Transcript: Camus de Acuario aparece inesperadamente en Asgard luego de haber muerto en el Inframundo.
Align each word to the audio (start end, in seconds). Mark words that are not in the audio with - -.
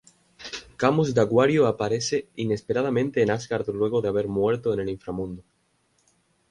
Camus 0.77 1.13
de 1.13 1.21
Acuario 1.21 1.67
aparece 1.67 2.27
inesperadamente 2.35 3.21
en 3.21 3.29
Asgard 3.29 3.69
luego 3.69 4.01
de 4.01 4.07
haber 4.07 4.27
muerto 4.27 4.73
en 4.73 4.79
el 4.79 4.89
Inframundo. 4.89 5.43